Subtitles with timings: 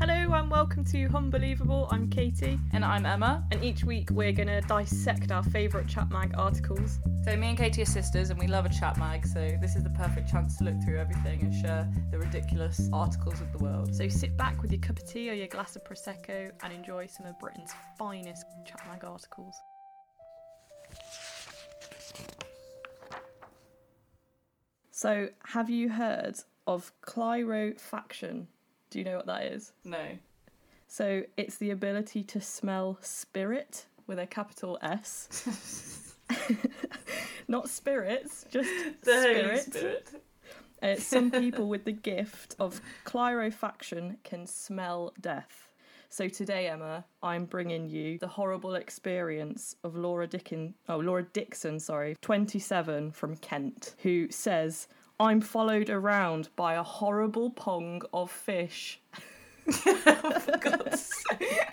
[0.00, 1.88] Hello and welcome to Unbelievable.
[1.90, 3.44] I'm Katie, And I'm Emma.
[3.50, 7.00] and each week we're going to dissect our favourite chat mag articles.
[7.24, 9.82] So me and Katie are sisters and we love a chat mag, so this is
[9.82, 13.92] the perfect chance to look through everything and share the ridiculous articles of the world.
[13.92, 17.06] So sit back with your cup of tea or your glass of Prosecco and enjoy
[17.06, 19.56] some of Britain's finest chat mag articles.
[24.90, 28.46] So, have you heard of Clyrofaction?
[28.90, 29.72] Do you know what that is?
[29.84, 30.18] No.
[30.86, 36.14] So, it's the ability to smell spirit with a capital S.
[37.48, 38.70] Not spirits, just
[39.02, 39.62] The spirit.
[39.62, 40.08] Spirit.
[40.82, 45.68] Uh, some people with the gift of clyrofaction can smell death.
[46.10, 51.78] So today, Emma, I'm bringing you the horrible experience of Laura Dickin, oh Laura Dixon,
[51.78, 54.88] sorry, 27 from Kent, who says,
[55.20, 59.00] "I'm followed around by a horrible pong of fish."
[59.70, 61.68] For God's sake.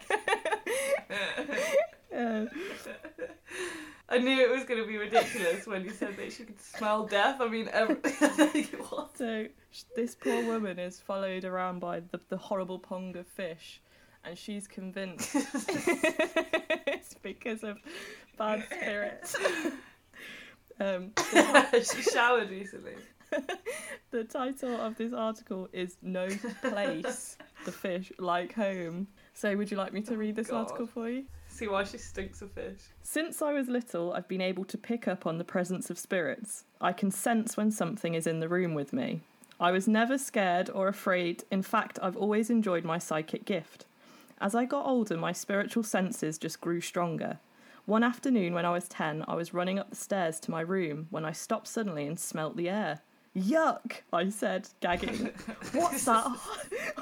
[4.08, 7.06] I knew it was going to be ridiculous when you said that she could smell
[7.06, 7.42] death.
[7.42, 7.96] I mean, every...
[8.90, 9.18] what?
[9.18, 9.48] so
[9.96, 13.82] this poor woman is followed around by the, the horrible pong of fish,
[14.24, 17.78] and she's convinced it's because of
[18.38, 19.36] bad spirits.
[20.80, 21.12] um,
[21.74, 22.96] she showered recently.
[24.12, 26.28] the title of this article is "No
[26.62, 30.62] Place the Fish Like Home." So, would you like me to oh, read this God.
[30.62, 31.26] article for you?
[31.50, 32.82] See why she stinks of fish.
[33.02, 36.66] Since I was little, I've been able to pick up on the presence of spirits.
[36.82, 39.22] I can sense when something is in the room with me.
[39.60, 41.44] I was never scared or afraid.
[41.50, 43.86] In fact, I've always enjoyed my psychic gift.
[44.42, 47.40] As I got older, my spiritual senses just grew stronger.
[47.86, 51.08] One afternoon when I was 10, I was running up the stairs to my room
[51.10, 53.02] when I stopped suddenly and smelt the air.
[53.36, 55.30] Yuck, I said, gagging.
[55.74, 56.26] What's that?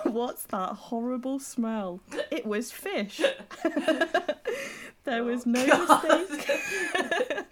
[0.03, 1.99] What's that horrible smell?
[2.31, 3.19] It was fish.
[5.03, 7.45] there was oh, no mistake.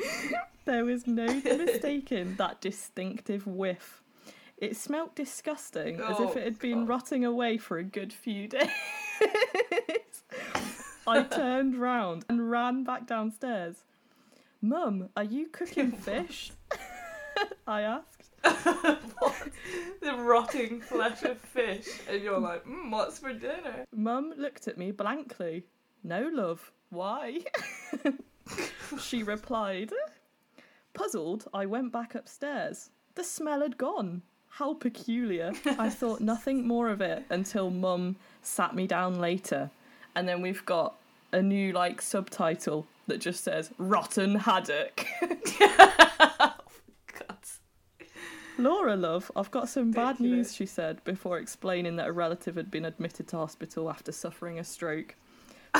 [0.66, 4.02] there was no mistaking that distinctive whiff.
[4.58, 6.90] It smelt disgusting, as if Oh, it had been God.
[6.90, 8.70] rotting away for a good few days.
[11.08, 13.84] I turned round and ran back downstairs.
[14.62, 16.52] Mum, are you cooking fish?
[17.68, 18.21] I asked.
[18.44, 23.86] The rotting flesh of fish, and you're like, mm, what's for dinner?
[23.96, 25.64] Mum looked at me blankly.
[26.04, 26.72] No, love.
[26.90, 27.40] Why?
[29.00, 29.92] she replied.
[30.94, 32.90] Puzzled, I went back upstairs.
[33.16, 34.24] The smell had gone.
[34.50, 35.54] How peculiar.
[35.78, 39.70] I thought nothing more of it until Mum sat me down later.
[40.16, 40.96] And then we've got
[41.32, 45.06] a new like subtitle that just says Rotten Haddock.
[48.58, 52.70] Laura, love, I've got some bad news, she said, before explaining that a relative had
[52.70, 55.16] been admitted to hospital after suffering a stroke.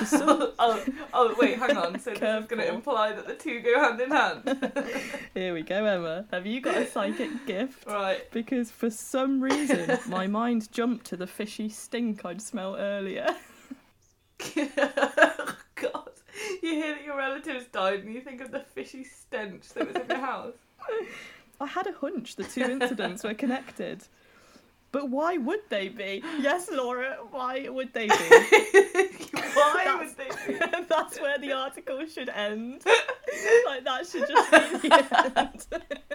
[0.06, 2.00] Some- oh, oh, oh, wait, hang on.
[2.00, 4.72] So this is going to imply that the two go hand in hand.
[5.34, 6.26] Here we go, Emma.
[6.32, 7.86] Have you got a psychic gift?
[7.88, 8.30] right.
[8.32, 13.28] Because for some reason, my mind jumped to the fishy stink I'd smelt earlier.
[15.76, 16.10] God.
[16.64, 19.96] You hear that your relatives died and you think of the fishy stench that was
[19.98, 20.54] in your house.
[21.62, 24.04] I had a hunch the two incidents were connected.
[24.92, 26.22] But why would they be?
[26.42, 28.14] Yes, Laura, why would they be?
[29.54, 30.60] Why would they be?
[30.90, 32.84] That's where the article should end.
[33.66, 35.32] Like, that should just be the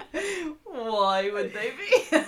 [0.14, 0.50] end.
[0.64, 2.18] Why would they be?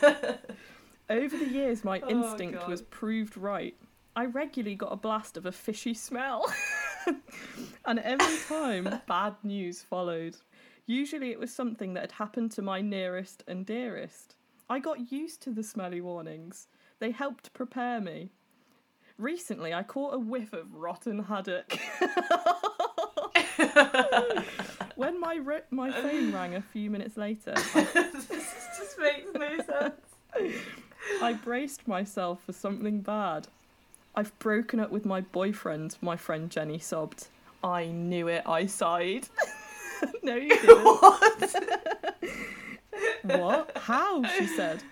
[1.10, 2.68] Over the years, my Oh, instinct God.
[2.68, 3.74] was proved right.
[4.16, 6.44] I regularly got a blast of a fishy smell.
[7.86, 10.36] and every time, bad news followed.
[10.88, 14.36] Usually, it was something that had happened to my nearest and dearest.
[14.70, 16.66] I got used to the smelly warnings,
[16.98, 18.30] they helped prepare me.
[19.18, 21.70] Recently, I caught a whiff of rotten haddock.
[24.96, 28.26] when my, ri- my phone rang a few minutes later, this
[28.78, 30.00] just makes no sense.
[31.20, 33.46] I braced myself for something bad.
[34.14, 37.28] I've broken up with my boyfriend, my friend Jenny sobbed.
[37.62, 39.28] I knew it, I sighed.
[40.22, 40.84] no, you didn't.
[40.84, 41.54] What?
[43.22, 43.76] what?
[43.76, 44.24] How?
[44.38, 44.82] She said.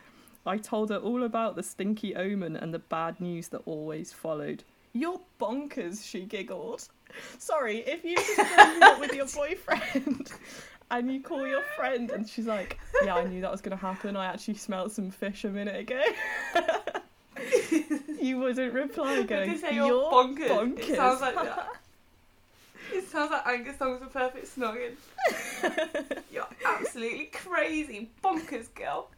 [0.48, 4.62] I told her all about the stinky omen and the bad news that always followed.
[4.92, 6.86] You're bonkers, she giggled.
[7.38, 10.30] Sorry, if you just broken up with your boyfriend
[10.92, 13.80] and you call your friend and she's like, Yeah, I knew that was going to
[13.84, 14.16] happen.
[14.16, 16.00] I actually smelled some fish a minute ago.
[18.22, 20.48] you wouldn't reply going, you say You're bonkers?
[20.48, 20.78] bonkers.
[20.90, 21.68] It sounds like that.
[22.92, 24.96] It sounds like Angus Thongs and Perfect Snogging.
[26.32, 29.08] You're absolutely crazy, bonkers girl.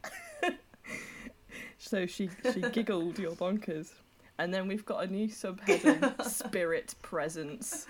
[1.78, 3.92] So she she giggled, "You're bonkers."
[4.38, 7.86] And then we've got a new subheading spirit presence.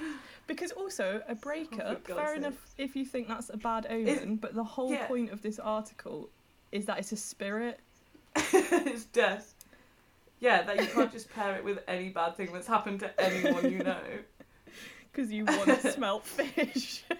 [0.46, 4.36] Because also, a breakup, oh, God's fair enough if you think that's a bad omen,
[4.36, 5.06] but the whole yeah.
[5.06, 6.30] point of this article
[6.72, 7.80] is that it's a spirit.
[8.34, 9.54] it's death.
[10.40, 13.70] Yeah, that you can't just pair it with any bad thing that's happened to anyone
[13.70, 14.00] you know.
[15.18, 17.02] Because you want to smell fish.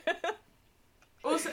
[1.25, 1.51] Also,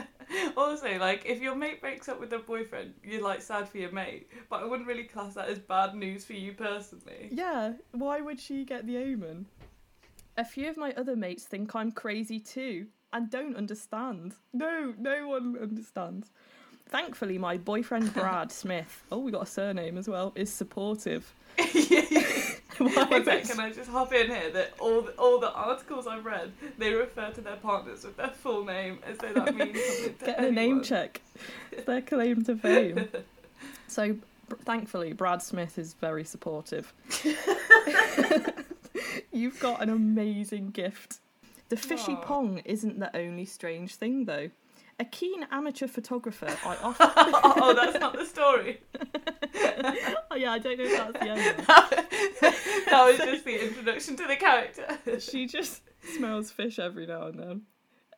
[0.56, 3.90] also, like if your mate breaks up with their boyfriend, you're like sad for your
[3.90, 7.30] mate, but I wouldn't really class that as bad news for you personally.
[7.32, 9.46] yeah, why would she get the omen?
[10.36, 14.34] A few of my other mates think I'm crazy too and don't understand.
[14.52, 16.30] No, no one understands.
[16.88, 21.34] Thankfully, my boyfriend Brad Smith, oh, we got a surname as well, is supportive.
[21.74, 22.22] yeah, yeah.
[22.78, 26.24] One sec, can I just hop in here that all the, all the articles I've
[26.24, 30.14] read, they refer to their partners with their full name as though that means something
[30.18, 31.20] to Getting a name check.
[31.72, 33.08] It's their claim to fame.
[33.88, 34.16] So,
[34.64, 36.92] thankfully, Brad Smith is very supportive.
[39.32, 41.20] You've got an amazing gift.
[41.70, 42.20] The fishy Aw.
[42.20, 44.50] pong isn't the only strange thing, though.
[45.00, 47.10] A keen amateur photographer, I often.
[47.16, 48.80] Oh, oh, that's not the story.
[50.30, 51.66] oh, yeah, I don't know if that's the end.
[52.90, 54.98] that was just the introduction to the character.
[55.20, 55.82] She just
[56.16, 57.62] smells fish every now and then.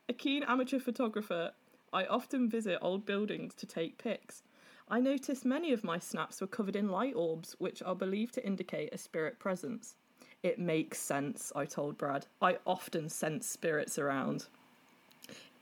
[0.09, 1.53] A keen amateur photographer,
[1.93, 4.43] I often visit old buildings to take pics.
[4.89, 8.47] I noticed many of my snaps were covered in light orbs, which are believed to
[8.47, 9.97] indicate a spirit presence.
[10.43, 12.27] It makes sense, I told Brad.
[12.41, 14.47] I often sense spirits around.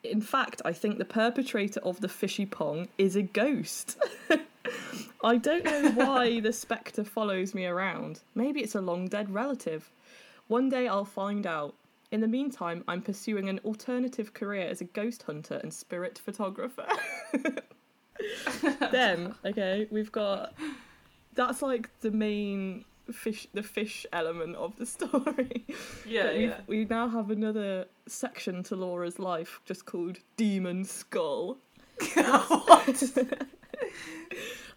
[0.04, 3.98] In fact, I think the perpetrator of the fishy pong is a ghost.
[5.24, 8.20] I don't know why the spectre follows me around.
[8.34, 9.90] Maybe it's a long dead relative.
[10.46, 11.74] One day I'll find out.
[12.10, 16.86] In the meantime, I'm pursuing an alternative career as a ghost hunter and spirit photographer.
[18.90, 20.54] then, okay, we've got
[21.34, 25.64] that's like the main fish the fish element of the story.
[26.06, 26.60] Yeah, yeah.
[26.66, 31.58] we now have another section to Laura's life just called Demon Skull.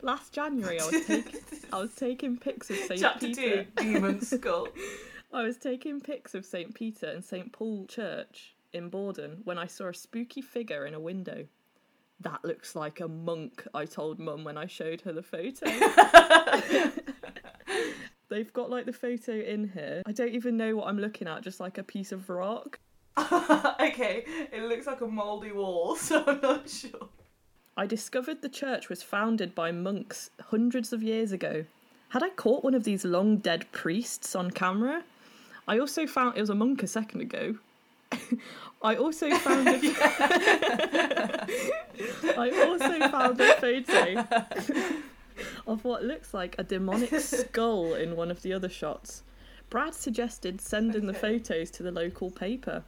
[0.01, 1.39] Last January I was taking
[1.71, 3.63] I was taking pics of Saint Chapter Peter.
[3.63, 4.67] two, Demon Skull.
[5.33, 6.73] I was taking pics of St.
[6.73, 7.53] Peter and St.
[7.53, 11.45] Paul Church in Borden when I saw a spooky figure in a window.
[12.19, 15.65] That looks like a monk, I told Mum when I showed her the photo.
[18.31, 20.01] They've got like the photo in here.
[20.05, 22.79] I don't even know what I'm looking at, just like a piece of rock.
[23.19, 24.23] okay,
[24.53, 27.09] it looks like a mouldy wall, so I'm not sure.
[27.75, 31.65] I discovered the church was founded by monks hundreds of years ago.
[32.09, 35.03] Had I caught one of these long dead priests on camera?
[35.67, 37.55] I also found it was a monk a second ago.
[38.81, 39.79] I also found a,
[42.37, 45.03] I also found a photo
[45.67, 49.23] of what looks like a demonic skull in one of the other shots.
[49.69, 52.83] Brad suggested sending the photos to the local paper.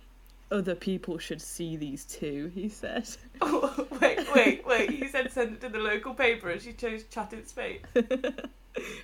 [0.52, 3.08] Other people should see these too, he said.
[3.42, 4.90] Oh, wait, wait, wait.
[4.92, 7.84] He said send it to the local paper and she chose Chat It's Fate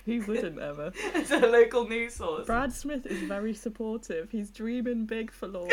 [0.06, 0.92] Who wouldn't ever?
[1.14, 2.46] It's a local news source.
[2.46, 4.30] Brad Smith is very supportive.
[4.30, 5.68] He's dreaming big for Laura.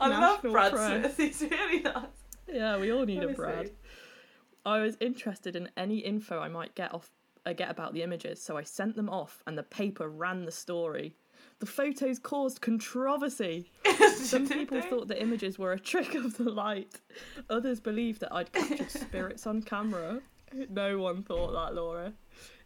[0.00, 1.14] I love Brad press.
[1.14, 1.16] Smith.
[1.16, 2.04] He's really nice.
[2.50, 3.70] yeah, we all need a Brad.
[4.68, 7.10] I was interested in any info I might get off
[7.46, 10.52] uh, get about the images, so I sent them off, and the paper ran the
[10.52, 11.14] story.
[11.60, 13.70] The photos caused controversy.
[14.16, 17.00] Some people thought the images were a trick of the light.
[17.48, 20.20] Others believed that I'd captured spirits on camera.
[20.68, 22.12] No one thought that, Laura.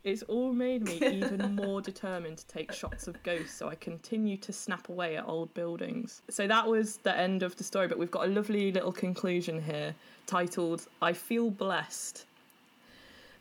[0.05, 4.37] It's all made me even more determined to take shots of ghosts, so I continue
[4.39, 6.23] to snap away at old buildings.
[6.29, 9.63] So that was the end of the story, but we've got a lovely little conclusion
[9.63, 9.95] here
[10.27, 12.27] titled I Feel Blessed.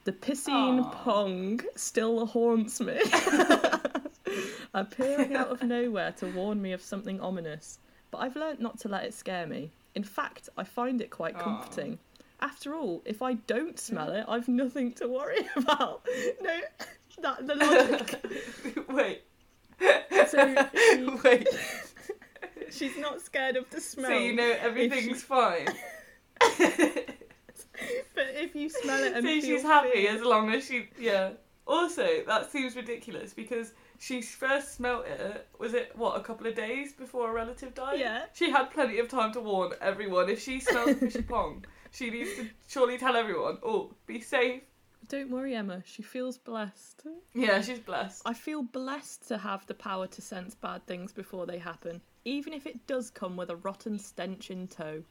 [0.04, 0.90] The piscine Aw.
[1.04, 3.00] pong still haunts me.
[4.74, 8.88] appearing out of nowhere to warn me of something ominous, but I've learnt not to
[8.88, 9.72] let it scare me.
[9.96, 12.00] In fact, I find it quite comforting.
[12.42, 16.06] After all, if I don't smell it, I've nothing to worry about.
[16.42, 16.60] No,
[17.22, 17.56] that the
[18.86, 18.88] logic.
[18.90, 19.22] wait,
[20.28, 20.56] So
[20.96, 21.48] she, wait.
[22.72, 24.10] she's not scared of the smell.
[24.10, 25.68] So you know everything's fine.
[28.16, 31.30] but if you smell it and so she's happy as long as she yeah
[31.68, 36.56] also that seems ridiculous because she first smelt it was it what a couple of
[36.56, 38.24] days before a relative died Yeah.
[38.34, 42.36] she had plenty of time to warn everyone if she smelled fishy pong she needs
[42.36, 44.62] to surely tell everyone oh be safe
[45.10, 45.82] Don't worry, Emma.
[45.86, 47.04] She feels blessed.
[47.34, 51.46] yeah she's blessed I feel blessed to have the power to sense bad things before
[51.46, 55.04] they happen, even if it does come with a rotten stench in tow.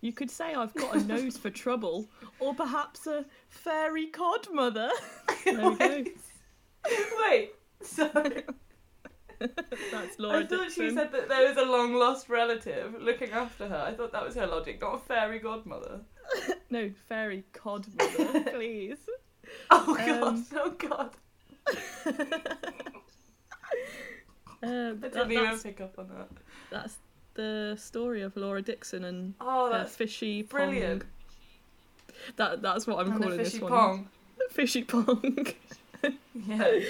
[0.00, 2.06] You could say I've got a nose for trouble,
[2.40, 4.90] or perhaps a fairy godmother.
[5.44, 6.04] There we go.
[7.28, 8.42] Wait, sorry.
[9.38, 10.88] That's Laura I thought Dixon.
[10.88, 13.76] she said that there was a long lost relative looking after her.
[13.86, 16.00] I thought that was her logic, not a fairy godmother.
[16.70, 18.98] No, fairy cod mother, please.
[19.70, 21.10] Oh god, Um, oh god.
[24.62, 26.28] Uh, I didn't even that's, pick up on that.
[26.70, 26.96] that's
[27.34, 31.02] the story of Laura Dixon and Oh, uh, Fishy brilliant.
[31.02, 31.08] Pong.
[32.36, 34.08] That that's what I'm and the calling fishy this one.
[34.50, 35.28] Fishy pong.
[35.28, 35.44] Fishy
[36.04, 36.16] Pong.
[36.48, 36.80] Yeah.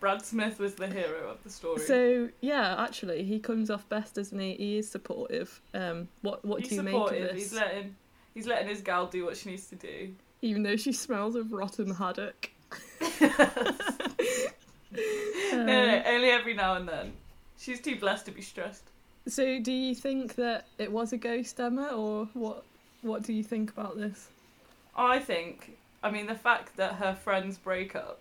[0.00, 1.80] Brad Smith was the hero of the story.
[1.80, 4.54] so yeah, actually, he comes off best, doesn't he?
[4.54, 5.60] He is supportive.
[5.74, 7.32] Um, what what he's do you make of this?
[7.34, 7.96] He's letting
[8.36, 10.14] he's letting his gal do what she needs to do.
[10.42, 12.50] Even though she smells of rotten haddock.
[13.20, 13.28] no,
[15.52, 17.12] no, no, um, only every now and then.
[17.58, 18.84] She's too blessed to be stressed.
[19.26, 22.62] So, do you think that it was a ghost, Emma, or what?
[23.02, 24.28] What do you think about this?
[24.94, 28.20] I think, I mean, the fact that her friends break up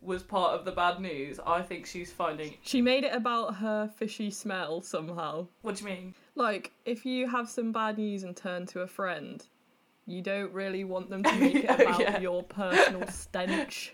[0.00, 1.38] was part of the bad news.
[1.46, 2.54] I think she's finding.
[2.62, 5.46] She made it about her fishy smell somehow.
[5.62, 6.14] What do you mean?
[6.34, 9.44] Like, if you have some bad news and turn to a friend,
[10.06, 12.20] you don't really want them to make it Oh, about yeah.
[12.20, 13.92] your personal stench.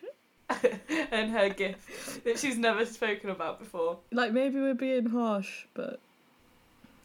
[1.12, 3.98] and her gift that she's never spoken about before.
[4.12, 6.00] Like, maybe we're being harsh, but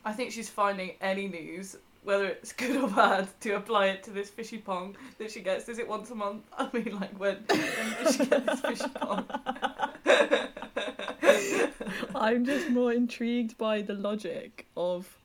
[0.06, 4.12] I think she's finding any news, whether it's good or bad, to apply it to
[4.12, 5.68] this fishy pong that she gets.
[5.68, 6.44] Is it once a month?
[6.58, 9.26] I mean, like when, when she get this fishy pong?
[12.16, 15.18] I'm just more intrigued by the logic of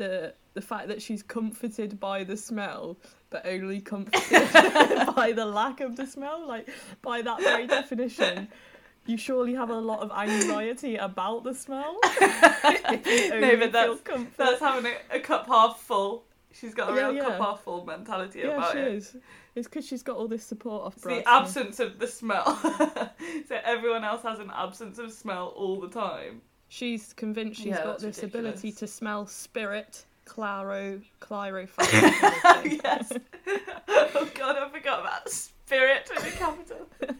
[0.00, 2.96] the the fact that she's comforted by the smell,
[3.30, 4.48] but only comforted
[5.14, 6.46] by the lack of the smell.
[6.48, 6.68] Like
[7.02, 8.48] by that very definition,
[9.06, 11.98] you surely have a lot of anxiety about the smell.
[13.40, 13.98] No, but that's-
[14.36, 16.24] That's having a, a cup half full.
[16.52, 17.24] She's got a Yeah, real yeah.
[17.24, 18.88] cup half full mentality yeah, about she it.
[18.88, 19.16] is.
[19.54, 22.56] It's because she's got all this support off It's the absence of the smell.
[23.48, 26.42] so everyone else has an absence of smell all the time.
[26.72, 28.34] She's convinced she's Yeah, got this ridiculous.
[28.60, 31.66] ability to smell spirit, claro, claro.
[31.78, 33.12] Oh, yes.
[33.88, 36.86] oh god, I forgot about spirit with a capital.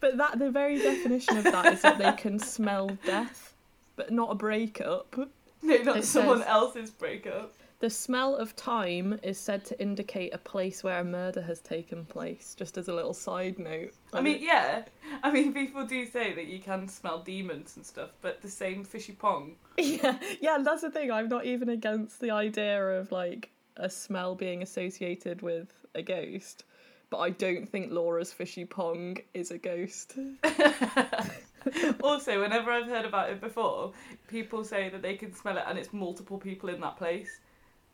[0.00, 3.54] But that the very definition of that is that they can smell death,
[3.96, 5.16] but not a breakup.
[5.62, 7.52] No, not It someone says- else's breakup.
[7.80, 12.04] The smell of time is said to indicate a place where a murder has taken
[12.04, 12.54] place.
[12.54, 13.94] Just as a little side note.
[14.12, 14.84] I mean, yeah.
[15.22, 18.84] I mean, people do say that you can smell demons and stuff, but the same
[18.84, 19.54] fishy pong.
[19.78, 21.10] yeah, yeah, that's the thing.
[21.10, 26.64] I'm not even against the idea of like a smell being associated with a ghost,
[27.08, 30.18] but I don't think Laura's fishy pong is a ghost.
[32.02, 33.92] also, whenever I've heard about it before,
[34.28, 37.40] people say that they can smell it and it's multiple people in that place.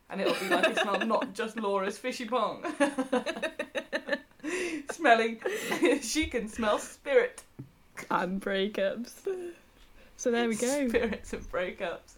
[0.09, 2.63] And it'll be like it smells not just Laura's fishy pong.
[4.91, 5.39] Smelling,
[6.01, 7.43] she can smell spirit.
[8.09, 9.27] and breakups.
[10.15, 10.87] So there we go.
[10.87, 12.15] Spirits and breakups.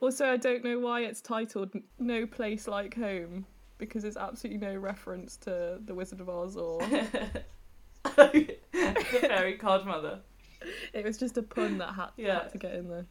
[0.00, 3.44] Also, I don't know why it's titled No Place Like Home
[3.78, 6.80] because there's absolutely no reference to The Wizard of Oz or
[8.04, 8.56] the
[9.20, 10.20] fairy godmother.
[10.92, 12.42] it was just a pun that had, Yeah.
[12.42, 13.06] had to get in there.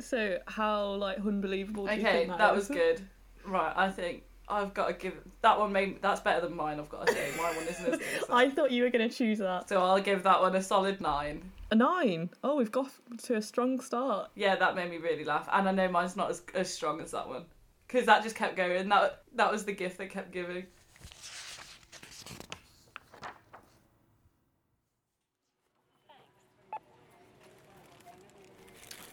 [0.00, 3.00] So, how like unbelievable do you Okay, think that, that was good.
[3.46, 5.72] Right, I think I've got to give that one.
[5.72, 6.78] Made that's better than mine.
[6.78, 8.06] I've got to say, my one isn't as good.
[8.16, 8.24] As.
[8.30, 9.68] I thought you were going to choose that.
[9.68, 11.50] So I'll give that one a solid nine.
[11.70, 12.30] A nine.
[12.44, 12.90] Oh, we've got
[13.24, 14.30] to a strong start.
[14.34, 17.10] Yeah, that made me really laugh, and I know mine's not as as strong as
[17.12, 17.44] that one
[17.86, 18.88] because that just kept going.
[18.88, 20.66] That that was the gift that kept giving.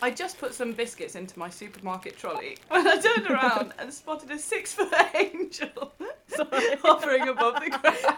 [0.04, 4.30] I just put some biscuits into my supermarket trolley when I turned around and spotted
[4.32, 5.94] a six foot angel
[6.28, 6.76] Sorry.
[6.84, 8.18] hovering above the ground.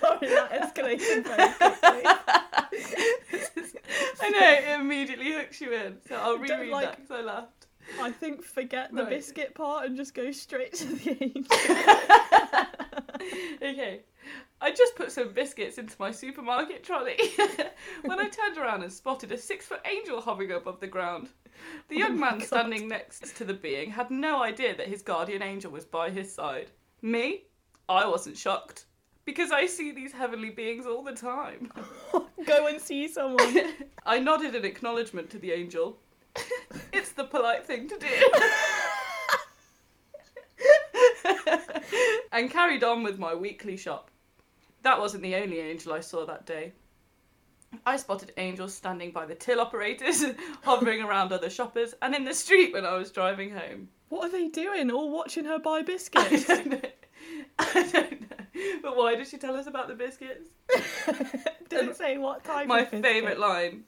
[0.00, 2.02] Sorry, that escalated very quickly.
[4.22, 5.96] I know, it immediately hooks you in.
[6.08, 7.66] So I'll reread like- that because I laughed.
[8.00, 9.10] I think forget the Right.
[9.10, 11.56] biscuit part and just go straight to the angel.
[13.62, 14.00] okay.
[14.60, 17.18] I just put some biscuits into my supermarket trolley
[18.04, 21.28] when I turned around and spotted a six foot angel hovering above the ground.
[21.88, 22.46] The oh young Oh man God.
[22.46, 26.32] standing next to the being had no idea that his guardian angel was by his
[26.32, 26.70] side.
[27.02, 27.44] Me?
[27.88, 28.86] I wasn't shocked.
[29.24, 31.70] Because I see these heavenly beings all the time.
[32.46, 33.74] go and see someone.
[34.06, 35.98] I nodded in acknowledgement to the angel.
[36.92, 38.06] it's the polite thing to do.
[42.32, 44.10] and carried on with my weekly shop.
[44.86, 46.72] That wasn't the only angel I saw that day.
[47.84, 50.24] I spotted angels standing by the till operators,
[50.62, 53.88] hovering around other shoppers, and in the street when I was driving home.
[54.10, 54.88] What are they doing?
[54.92, 56.46] All watching her buy I biscuits?
[56.46, 56.80] don't know.
[57.58, 58.36] I don't know.
[58.80, 60.50] But why did she tell us about the biscuits?
[61.68, 63.82] Did it say what type My favourite line.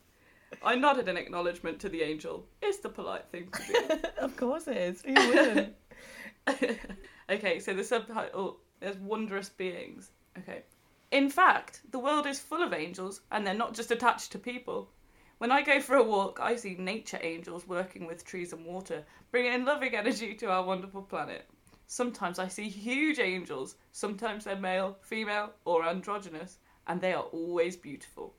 [0.65, 2.45] I nodded an acknowledgement to the angel.
[2.61, 4.09] It's the polite thing to do.
[4.19, 5.03] of course it is.
[5.03, 5.75] Who wouldn't?
[7.31, 10.11] okay, so the subtitle is Wondrous Beings.
[10.39, 10.65] Okay.
[11.11, 14.91] In fact, the world is full of angels, and they're not just attached to people.
[15.39, 19.07] When I go for a walk, I see nature angels working with trees and water,
[19.31, 21.49] bringing loving energy to our wonderful planet.
[21.87, 27.77] Sometimes I see huge angels, sometimes they're male, female, or androgynous, and they are always
[27.77, 28.35] beautiful.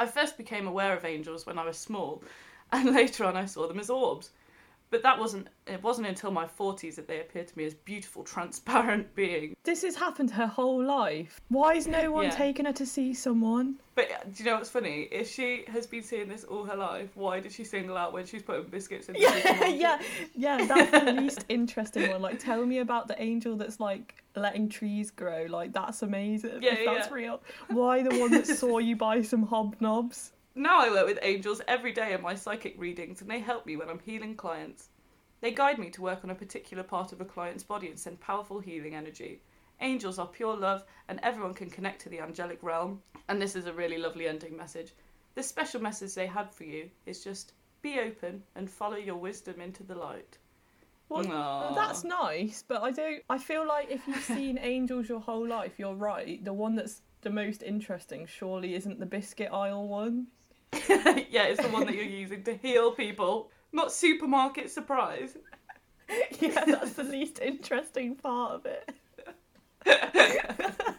[0.00, 2.22] I first became aware of angels when I was small,
[2.72, 4.30] and later on I saw them as orbs.
[4.94, 8.22] But that wasn't it wasn't until my 40s that they appeared to me as beautiful,
[8.22, 9.56] transparent beings.
[9.64, 11.40] This has happened her whole life.
[11.48, 12.30] Why is no one Yeah.
[12.30, 13.80] taking her to see someone?
[13.96, 15.08] But uh, do you know what's funny?
[15.10, 18.24] If she has been seeing this all her life, why did she single out when
[18.24, 19.98] she's putting biscuits in the Yeah, yeah,
[20.36, 20.64] yeah.
[20.64, 22.22] That's the least interesting one.
[22.22, 25.46] Like, tell me about the angel that's like letting trees grow.
[25.48, 26.62] Like, that's amazing.
[26.62, 27.40] Yeah, if yeah, that's real.
[27.66, 30.30] Why the one that saw you buy some hobnobs?
[30.56, 33.76] Now I work with angels every day in my psychic readings, and they help me
[33.76, 34.88] when I'm healing clients.
[35.40, 38.20] They guide me to work on a particular part of a client's body and send
[38.20, 39.40] powerful healing energy.
[39.80, 43.02] Angels are pure love, and everyone can connect to the angelic realm.
[43.28, 44.94] And this is a really lovely ending message.
[45.34, 49.60] The special message they had for you is just be open and follow your wisdom
[49.60, 50.38] into the light.
[51.08, 53.22] Well, that's nice, but I don't.
[53.28, 56.42] I feel like if you've seen angels your whole life, you're right.
[56.44, 60.28] The one that's the most interesting surely isn't the biscuit aisle one.
[61.30, 65.36] yeah, it's the one that you're using to heal people, not supermarket surprise.
[66.40, 68.90] yeah, that's the least interesting part of it.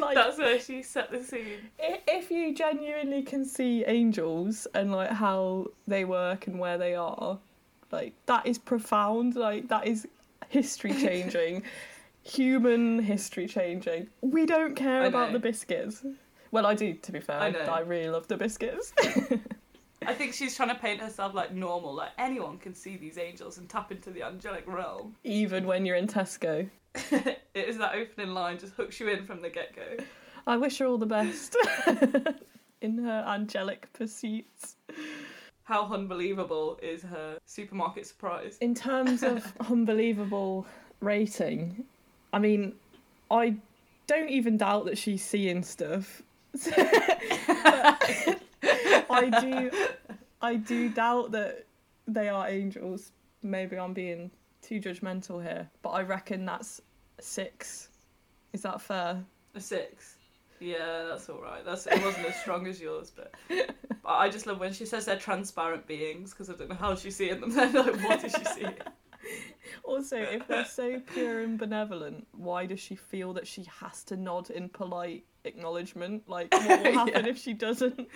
[0.00, 1.70] like, That's where she set the scene.
[1.80, 6.94] i- if you genuinely can see angels and like how they work and where they
[6.94, 7.38] are,
[7.92, 9.36] like that is profound.
[9.36, 10.06] Like that is
[10.48, 11.62] history changing,
[12.22, 14.08] human history changing.
[14.20, 16.04] We don't care about the biscuits.
[16.50, 16.94] Well, I do.
[16.94, 17.60] To be fair, I know.
[17.60, 18.92] I really love the biscuits.
[20.06, 23.58] I think she's trying to paint herself like normal, like anyone can see these angels
[23.58, 25.16] and tap into the angelic realm.
[25.24, 26.68] Even when you're in Tesco.
[26.94, 30.04] it is that opening line just hooks you in from the get go.
[30.46, 31.56] I wish her all the best
[32.80, 34.76] in her angelic pursuits.
[35.64, 38.56] How unbelievable is her supermarket surprise?
[38.60, 40.66] In terms of unbelievable
[41.00, 41.84] rating,
[42.32, 42.74] I mean,
[43.30, 43.56] I
[44.06, 46.22] don't even doubt that she's seeing stuff.
[49.10, 49.70] I do,
[50.40, 51.66] I do doubt that
[52.06, 53.12] they are angels.
[53.42, 54.30] Maybe I'm being
[54.62, 56.80] too judgmental here, but I reckon that's
[57.20, 57.88] six.
[58.52, 59.22] Is that fair?
[59.54, 60.16] A six.
[60.60, 61.64] Yeah, that's all right.
[61.64, 65.04] That's it wasn't as strong as yours, but, but I just love when she says
[65.04, 67.50] they're transparent beings because I don't know how she's seeing them.
[67.50, 68.74] Then like, what is she seeing?
[69.84, 74.16] Also, if they're so pure and benevolent, why does she feel that she has to
[74.16, 76.22] nod in polite acknowledgement?
[76.28, 77.30] Like, what will happen Yeah.
[77.30, 78.08] if she doesn't?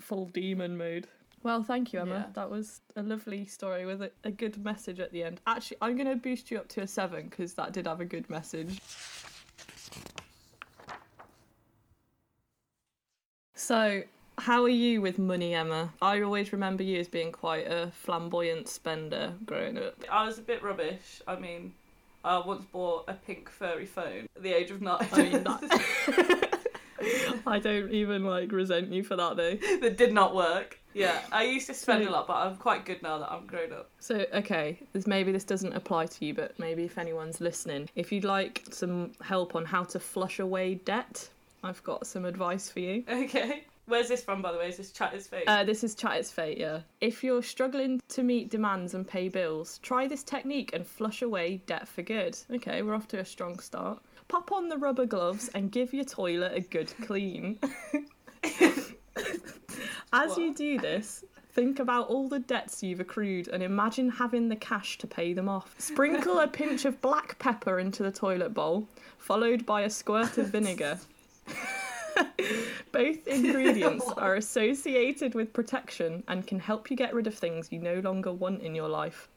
[0.00, 1.06] Full demon mode.
[1.42, 2.14] Well, thank you, Emma.
[2.14, 2.32] Yeah.
[2.34, 5.40] That was a lovely story with a, a good message at the end.
[5.46, 8.04] Actually, I'm going to boost you up to a seven because that did have a
[8.04, 8.80] good message.
[13.54, 14.02] So,
[14.46, 15.92] how are you with money, Emma?
[16.00, 19.96] I always remember you as being quite a flamboyant spender growing up.
[20.08, 21.20] I was a bit rubbish.
[21.26, 21.74] I mean,
[22.22, 25.04] I once bought a pink furry phone at the age of nine.
[25.12, 26.60] I mean, that...
[27.46, 29.56] I don't even like resent you for that though.
[29.80, 30.78] that did not work.
[30.94, 33.46] Yeah, I used to spend So- a lot, but I'm quite good now that I'm
[33.46, 33.90] grown up.
[33.98, 38.12] So, okay, this maybe this doesn't apply to you, but maybe if anyone's listening, if
[38.12, 41.28] you'd like some help on how to flush away debt,
[41.64, 43.02] I've got some advice for you.
[43.08, 43.64] Okay.
[43.88, 44.68] Where's this from, by the way?
[44.68, 45.44] Is this Chat It's Fate?
[45.46, 46.80] Uh, this is Chat It's Fate, yeah.
[47.00, 51.62] If you're struggling to meet demands and pay bills, try this technique and flush away
[51.66, 52.36] debt for good.
[52.52, 54.02] Okay, we're off to a strong start.
[54.26, 57.60] Pop on the rubber gloves and give your toilet a good clean.
[60.12, 64.56] As you do this, think about all the debts you've accrued and imagine having the
[64.56, 65.76] cash to pay them off.
[65.78, 70.48] Sprinkle a pinch of black pepper into the toilet bowl, followed by a squirt of
[70.48, 70.98] vinegar.
[72.92, 77.78] Both ingredients are associated with protection and can help you get rid of things you
[77.78, 79.28] no longer want in your life.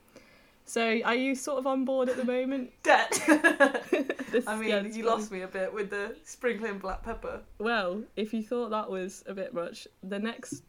[0.65, 2.71] So, are you sort of on board at the moment?
[2.83, 3.19] Debt.
[3.27, 7.41] I mean, yeah, you lost me a bit with the sprinkling black pepper.
[7.57, 10.63] Well, if you thought that was a bit much, the next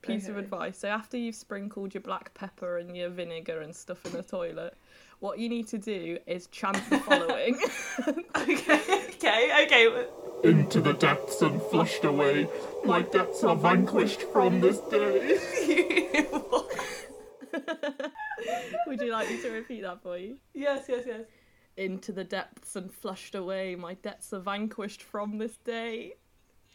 [0.00, 4.04] piece of advice so, after you've sprinkled your black pepper and your vinegar and stuff
[4.06, 4.74] in the toilet,
[5.20, 7.58] what you need to do is chant the following.
[8.34, 10.06] Okay, okay, okay.
[10.42, 12.48] Into the depths and flushed away.
[12.84, 15.38] My debts are vanquished from this day.
[18.86, 20.38] Would you like me to repeat that for you?
[20.54, 21.22] yes, yes, yes.
[21.76, 26.14] Into the depths and flushed away, my debts are vanquished from this day.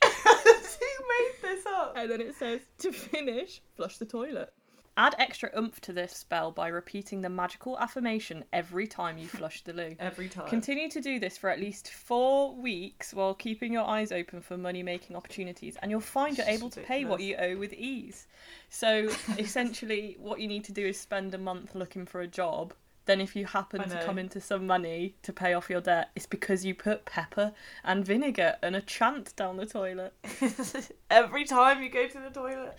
[0.04, 1.94] made this up?
[1.96, 4.54] And then it says, to finish, flush the toilet.
[4.98, 9.64] Add extra oomph to this spell by repeating the magical affirmation every time you flush
[9.64, 9.96] the loo.
[10.00, 10.48] Every time.
[10.48, 14.58] Continue to do this for at least four weeks while keeping your eyes open for
[14.58, 18.26] money making opportunities, and you'll find you're able to pay what you owe with ease.
[18.70, 22.74] So, essentially, what you need to do is spend a month looking for a job.
[23.06, 24.04] Then, if you happen to know.
[24.04, 28.04] come into some money to pay off your debt, it's because you put pepper and
[28.04, 30.14] vinegar and a chant down the toilet.
[31.12, 32.76] Every time you go to the toilet.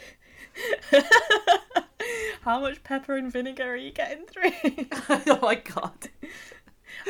[2.43, 4.51] How much pepper and vinegar are you getting through?
[5.27, 6.09] oh my god.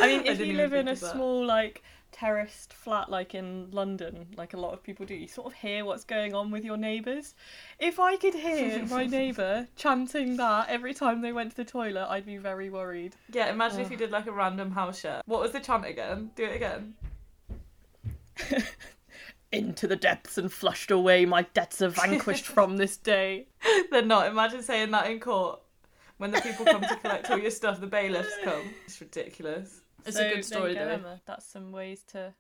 [0.01, 1.83] I mean, if didn't you live in a small, like,
[2.13, 5.85] terraced flat, like in London, like a lot of people do, you sort of hear
[5.85, 7.35] what's going on with your neighbours.
[7.79, 12.07] If I could hear my neighbour chanting that every time they went to the toilet,
[12.09, 13.15] I'd be very worried.
[13.33, 15.23] Yeah, imagine if you did like a random house share.
[15.27, 16.31] What was the chant again?
[16.35, 16.95] Do it again.
[19.51, 23.49] Into the depths and flushed away, my debts are vanquished from this day.
[23.91, 24.27] They're not.
[24.27, 25.61] Imagine saying that in court.
[26.19, 28.63] When the people come to collect all your stuff, the bailiffs come.
[28.85, 29.81] It's ridiculous.
[30.05, 30.91] It's So, a good story, go, though.
[30.91, 31.21] Emma.
[31.27, 32.35] That's some ways to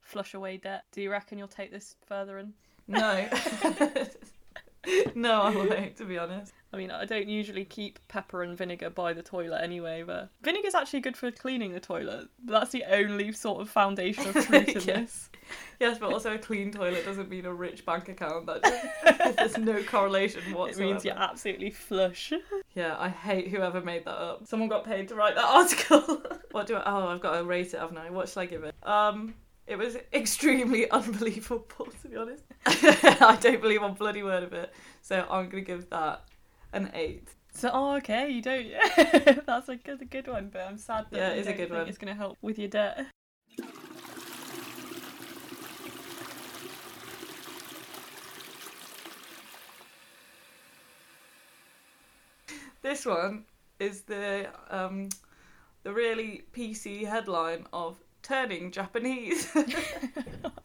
[0.00, 0.84] flush away debt.
[0.92, 2.52] Do you reckon you'll take this further in?
[2.86, 3.26] No.
[5.14, 6.52] no, I won't, to be honest.
[6.72, 10.74] I mean, I don't usually keep pepper and vinegar by the toilet anyway, but vinegar's
[10.74, 12.28] actually good for cleaning the toilet.
[12.44, 15.00] That's the only sort of foundation of truth in Yeah.
[15.00, 15.30] this.
[15.78, 18.46] Yes, but also a clean toilet doesn't mean a rich bank account.
[18.46, 18.64] That
[19.18, 22.32] just, there's no correlation It means you're absolutely flush.
[22.74, 24.46] Yeah, I hate whoever made that up.
[24.46, 26.20] Someone got paid to write that article.
[26.50, 26.82] what do I?
[26.84, 28.10] Oh, I've got to rate it, haven't I?
[28.10, 28.74] What should I give it?
[28.82, 29.34] Um,
[29.68, 32.42] it was extremely unbelievable, to be honest.
[32.66, 36.22] I don't believe one bloody word of it, so I'm gonna give that
[36.76, 37.28] an eight.
[37.52, 38.66] So, oh, okay, you don't.
[38.66, 39.38] Yeah.
[39.46, 41.70] That's a good, a good one, but I'm sad that Yeah, it is a good
[41.70, 41.88] one.
[41.88, 43.06] It's going to help with your debt.
[52.82, 53.44] This one
[53.80, 55.08] is the um,
[55.82, 59.50] the really PC headline of turning Japanese.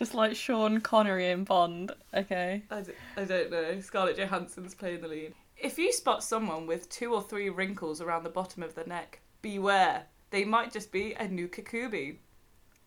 [0.00, 1.92] Just like Sean Connery in Bond.
[2.14, 2.62] Okay.
[2.70, 3.78] I, d- I don't know.
[3.80, 5.34] Scarlett Johansson's playing the lead.
[5.58, 9.20] If you spot someone with two or three wrinkles around the bottom of the neck,
[9.42, 10.04] beware.
[10.30, 12.16] They might just be a nukakubi,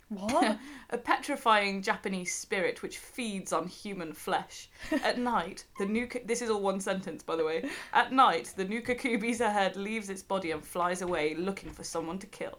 [0.10, 0.58] What?
[0.90, 4.70] a petrifying Japanese spirit which feeds on human flesh.
[5.04, 7.70] At night, the nuka this is all one sentence by the way.
[7.94, 12.28] At night, the nukakubi's head leaves its body and flies away looking for someone to
[12.28, 12.58] kill.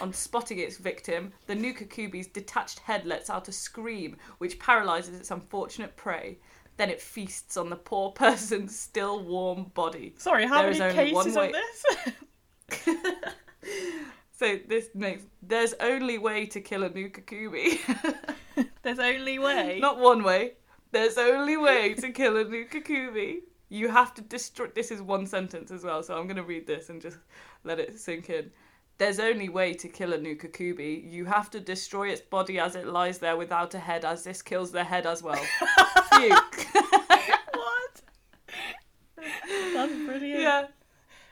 [0.00, 5.30] On spotting its victim, the nukakubi's detached head lets out a scream which paralyzes its
[5.30, 6.38] unfortunate prey.
[6.76, 10.14] Then it feasts on the poor person's still warm body.
[10.18, 11.56] Sorry, how There is many cases way- of
[12.76, 12.94] this?
[14.38, 17.80] So this makes there's only way to kill a nukakubi.
[18.82, 19.80] There's only way.
[19.80, 20.52] Not one way.
[20.92, 23.38] There's only way to kill a nukakubi.
[23.68, 24.68] You have to destroy.
[24.68, 27.18] This is one sentence as well, so I'm going to read this and just
[27.64, 28.52] let it sink in.
[28.98, 31.10] There's only way to kill a nukakubi.
[31.10, 34.42] You have to destroy its body as it lies there without a head, as this
[34.42, 35.36] kills the head as well.
[36.14, 36.30] Phew.
[36.30, 38.02] what?
[39.74, 40.40] That's brilliant.
[40.42, 40.66] yeah.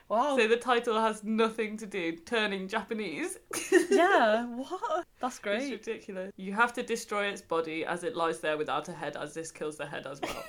[0.09, 0.37] Wow.
[0.37, 3.37] So the title has nothing to do turning Japanese.
[3.91, 4.45] yeah.
[4.55, 5.05] What?
[5.19, 5.71] That's It's great.
[5.71, 6.31] ridiculous.
[6.37, 9.51] You have to destroy its body as it lies there without a head, as this
[9.51, 10.43] kills the head as well.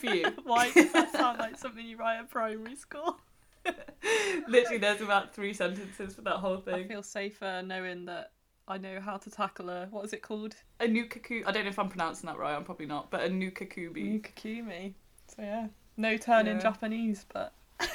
[0.00, 0.24] Phew.
[0.44, 3.18] Why does that sound like something you write at primary school?
[4.48, 6.74] Literally, there's about three sentences for that whole thing.
[6.74, 8.32] I feel safer knowing that
[8.66, 10.54] I know how to tackle a what is it called?
[10.80, 11.42] A nukaku.
[11.46, 12.54] I don't know if I'm pronouncing that right.
[12.54, 13.10] I'm probably not.
[13.10, 14.22] But a nukakubi.
[14.22, 14.94] Nukakumi.
[15.34, 17.52] So yeah, no turn in Japanese, but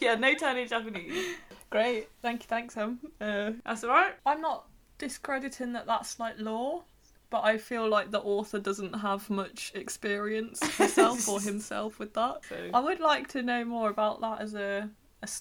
[0.00, 1.36] yeah, no turn in Japanese.
[1.70, 2.08] great.
[2.22, 2.98] Thank you, thanks, Em.
[3.20, 4.14] Uh, That's alright.
[4.26, 4.66] I'm not
[4.98, 6.82] discrediting that that's like law,
[7.30, 12.44] but I feel like the author doesn't have much experience herself or himself with that.
[12.48, 12.70] So.
[12.72, 14.90] I would like to know more about that as a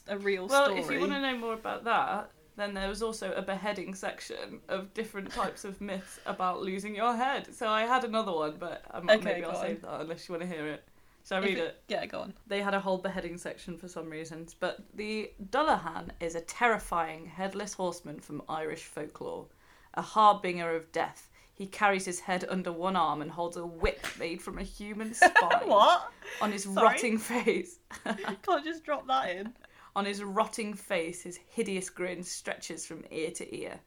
[0.08, 0.82] a real Well, story.
[0.82, 3.94] Well, if you want to know more about that, then there was also a beheading
[3.94, 7.54] section of different types of myths about losing your head.
[7.54, 9.62] So I had another one, but um, Okay, maybe I'll on.
[9.62, 10.84] save that unless you want to hear it.
[11.28, 11.84] Shall I read it?
[11.88, 12.34] Yeah, go on.
[12.48, 17.26] They had a whole beheading section for some reasons, but the Dullahan is a terrifying
[17.28, 19.46] headless horseman from Irish folklore,
[19.94, 21.30] a harbinger of death.
[21.58, 25.14] He carries his head under one arm and holds a whip made from a human
[25.16, 26.12] spine What?
[26.40, 26.76] on his Sorry?
[26.86, 27.80] rotting face.
[28.44, 29.54] Can't just drop that in.
[29.96, 33.80] On his rotting face, his hideous grin stretches from ear to ear.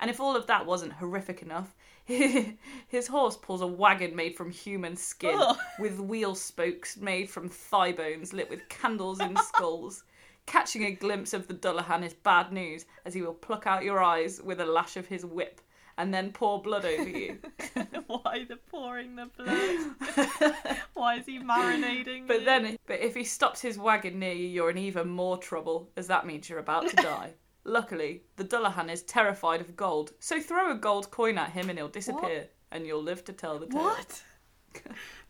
[0.00, 4.50] And if all of that wasn't horrific enough, his horse pulls a wagon made from
[4.50, 5.56] human skin, Ugh.
[5.78, 10.04] with wheel spokes made from thigh bones lit with candles in skulls.
[10.44, 14.02] Catching a glimpse of the Dullahan is bad news, as he will pluck out your
[14.02, 15.62] eyes with a lash of his whip,
[15.98, 17.38] and then pour blood over you.
[18.06, 20.76] Why the pouring the blood?
[20.94, 22.26] Why is he marinating?
[22.26, 22.44] But me?
[22.44, 26.06] then, but if he stops his wagon near you, you're in even more trouble, as
[26.08, 27.32] that means you're about to die.
[27.64, 31.78] Luckily, the Dullahan is terrified of gold, so throw a gold coin at him and
[31.78, 33.82] he'll disappear, and you'll live to tell the tale.
[33.82, 34.22] what?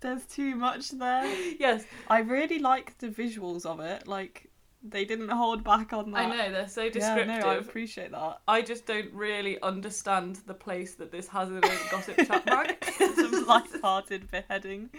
[0.01, 1.27] There's too much there.
[1.61, 4.09] Yes, I really like the visuals of it.
[4.09, 4.51] Like
[4.85, 6.19] they didn't hold back on that.
[6.19, 7.27] I know they're so descriptive.
[7.27, 8.41] Yeah, no, I appreciate that.
[8.47, 12.85] I just don't really understand the place that this has in a gossip chat mag.
[12.99, 14.91] Some light-hearted beheading.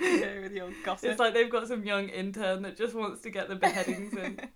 [0.00, 1.10] Go with your gossip.
[1.10, 4.40] It's like they've got some young intern that just wants to get the beheadings in.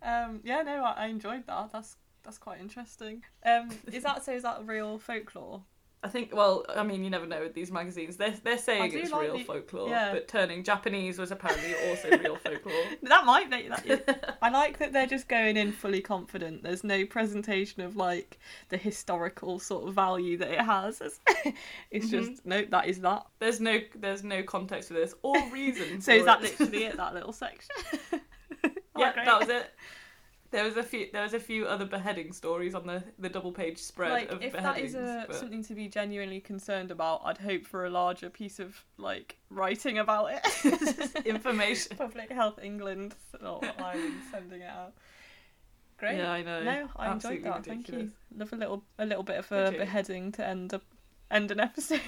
[0.00, 1.70] Um, yeah, no, I, I enjoyed that.
[1.72, 3.24] That's that's quite interesting.
[3.44, 4.32] Um, is that so?
[4.32, 5.64] Is that real folklore?
[6.00, 8.16] I think, well, I mean, you never know with these magazines.
[8.16, 10.12] They're, they're saying it's like real the- folklore, yeah.
[10.12, 12.84] but turning Japanese was apparently also real folklore.
[13.02, 13.68] That might be.
[13.68, 16.62] That, I like that they're just going in fully confident.
[16.62, 21.00] There's no presentation of like the historical sort of value that it has.
[21.00, 21.20] It's,
[21.90, 22.48] it's just mm-hmm.
[22.48, 23.26] no, that is that.
[23.40, 26.00] There's no there's no context for this or reason.
[26.08, 26.60] So is that it.
[26.60, 26.96] literally it?
[26.96, 27.74] That little section.
[28.96, 29.74] yeah, that was it.
[30.50, 33.52] There was a few there was a few other beheading stories on the, the double
[33.52, 34.94] page spread like of if that beheadings.
[34.94, 38.58] is a, but- something to be genuinely concerned about i'd hope for a larger piece
[38.58, 41.16] of like writing about it.
[41.26, 41.96] Information.
[41.98, 44.94] public health england or ireland sending it out.
[45.98, 46.16] Great.
[46.16, 46.62] Yeah, I know.
[46.62, 47.64] no i enjoyed Absolutely that.
[47.66, 48.10] Thank you.
[48.34, 50.80] love a little a little bit of a beheading to end a
[51.30, 52.00] end an episode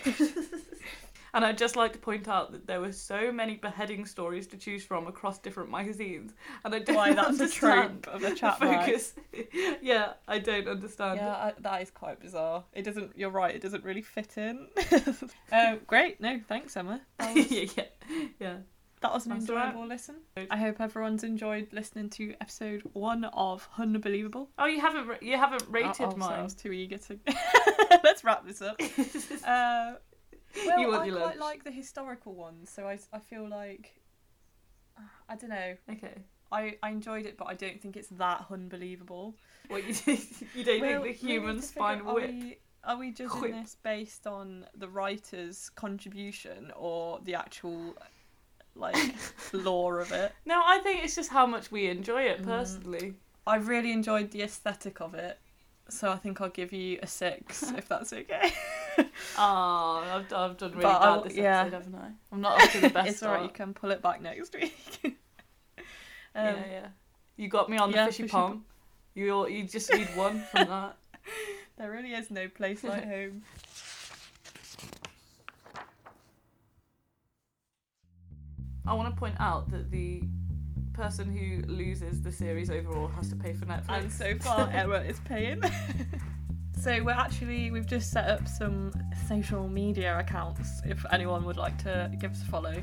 [1.34, 4.56] And I'd just like to point out that there were so many beheading stories to
[4.56, 8.34] choose from across different magazines, and I don't why that's a understand trope of the
[8.34, 9.14] chat focus.
[9.82, 11.18] yeah, I don't understand.
[11.18, 14.66] yeah I, that is quite bizarre it doesn't you're right it doesn't really fit in
[15.52, 17.84] um, great no thanks emma was, yeah, yeah,
[18.38, 18.56] yeah.
[19.02, 19.68] That was an That's all right.
[19.68, 20.16] enjoyable listen.
[20.50, 24.50] I hope everyone's enjoyed listening to episode one of Unbelievable.
[24.58, 26.44] Oh, you haven't you haven't rated oh, oh, sorry, I mine.
[26.44, 27.18] was too eager to.
[28.04, 28.78] Let's wrap this up.
[29.46, 29.92] Uh,
[30.66, 31.38] well, You I quite lunch.
[31.38, 34.00] like the historical ones, so I, I feel like
[35.28, 35.74] I don't know.
[35.90, 36.14] Okay.
[36.52, 39.34] I, I enjoyed it, but I don't think it's that unbelievable.
[39.68, 39.94] What you
[40.54, 42.14] you don't Well, think the human spine figure- are?
[42.16, 43.52] We, are we judging Whip.
[43.52, 47.94] this based on the writer's contribution or the actual
[48.74, 48.96] like
[49.52, 50.32] lore of it?
[50.44, 52.30] No, I think it's just how much we enjoy Mm.
[52.30, 53.14] it personally.
[53.46, 55.38] I really enjoyed the aesthetic of it,
[55.88, 58.52] so I think I'll give you a six if that's okay.
[59.36, 61.60] Ah, I've, I've done really But bad I'll- this yeah.
[61.62, 62.10] episode, haven't I?
[62.32, 64.74] I'm not up to the best it's alright, you can pull it back next week.
[65.04, 65.14] um,
[66.34, 66.86] yeah, yeah.
[67.36, 68.64] You got me on the yeah, fishy, fishy pong.
[69.14, 70.96] You all- you just need one from that.
[71.78, 73.42] There really is no place like home.
[78.86, 80.22] I want to point out that the
[80.92, 83.84] person who loses the series overall has to pay for Netflix.
[83.88, 85.62] And so far, Emma is paying.
[86.80, 88.92] So we're actually we've just set up some
[89.28, 92.82] social media accounts if anyone would like to give us a follow.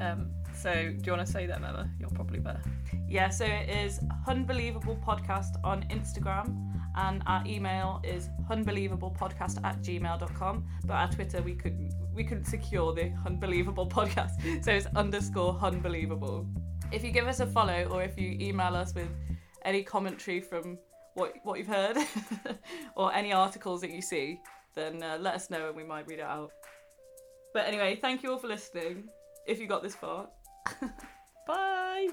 [0.00, 1.90] Um, so do you want to say them, Emma?
[1.98, 2.62] You're probably better.
[3.08, 10.64] Yeah, so it is Unbelievable Podcast on Instagram, and our email is unbelievablepodcast at gmail.com.
[10.84, 16.46] But our Twitter, we couldn't we couldn't secure the Unbelievable Podcast, so it's underscore Unbelievable.
[16.92, 19.08] If you give us a follow, or if you email us with
[19.64, 20.78] any commentary from
[21.14, 21.96] what what you've heard,
[22.96, 24.40] or any articles that you see,
[24.74, 26.50] then uh, let us know and we might read it out.
[27.54, 29.08] But anyway, thank you all for listening.
[29.46, 30.28] If you got this far.
[31.46, 32.08] Bye.